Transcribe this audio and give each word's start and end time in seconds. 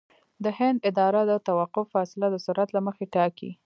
د 0.43 0.45
هند 0.57 0.77
اداره 0.89 1.21
د 1.27 1.33
توقف 1.47 1.85
فاصله 1.95 2.27
د 2.31 2.35
سرعت 2.45 2.69
له 2.73 2.81
مخې 2.87 3.05
ټاکي 3.13 3.51